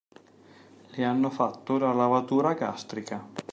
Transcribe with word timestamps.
Le 0.95 1.03
hanno 1.05 1.29
fatto 1.29 1.77
la 1.77 1.93
lavatura 1.93 2.53
gastrica. 2.55 3.23